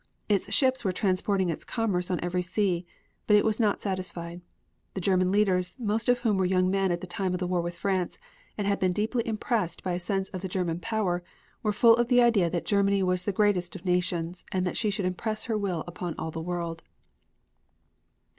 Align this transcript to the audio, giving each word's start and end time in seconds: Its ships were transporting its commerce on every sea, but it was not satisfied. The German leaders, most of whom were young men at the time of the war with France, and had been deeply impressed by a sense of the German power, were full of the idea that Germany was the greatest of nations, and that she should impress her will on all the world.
Its 0.27 0.51
ships 0.51 0.83
were 0.83 0.91
transporting 0.91 1.49
its 1.49 1.63
commerce 1.63 2.09
on 2.09 2.19
every 2.23 2.41
sea, 2.41 2.87
but 3.27 3.35
it 3.35 3.45
was 3.45 3.59
not 3.59 3.79
satisfied. 3.79 4.41
The 4.95 4.99
German 5.01 5.31
leaders, 5.31 5.79
most 5.79 6.09
of 6.09 6.17
whom 6.21 6.37
were 6.37 6.45
young 6.45 6.71
men 6.71 6.91
at 6.91 7.01
the 7.01 7.05
time 7.05 7.33
of 7.33 7.39
the 7.39 7.45
war 7.45 7.61
with 7.61 7.75
France, 7.75 8.17
and 8.57 8.65
had 8.65 8.79
been 8.79 8.93
deeply 8.93 9.21
impressed 9.27 9.83
by 9.83 9.93
a 9.93 9.99
sense 9.99 10.27
of 10.29 10.41
the 10.41 10.47
German 10.47 10.79
power, 10.79 11.21
were 11.61 11.71
full 11.71 11.95
of 11.97 12.07
the 12.07 12.19
idea 12.19 12.49
that 12.49 12.65
Germany 12.65 13.03
was 13.03 13.25
the 13.25 13.31
greatest 13.31 13.75
of 13.75 13.85
nations, 13.85 14.43
and 14.51 14.65
that 14.65 14.75
she 14.75 14.89
should 14.89 15.05
impress 15.05 15.43
her 15.43 15.55
will 15.55 15.83
on 15.97 16.15
all 16.17 16.31
the 16.31 16.41
world. 16.41 16.81